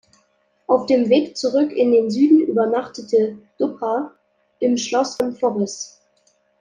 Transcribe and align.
Auf 0.65 0.87
dem 0.87 1.09
Weg 1.09 1.37
zurück 1.37 1.71
in 1.71 1.91
den 1.91 2.09
Süden 2.09 2.39
übernachtete 2.39 3.37
Dubh 3.59 4.09
im 4.57 4.75
Schloss 4.75 5.15
von 5.17 5.35
Forres. 5.35 6.01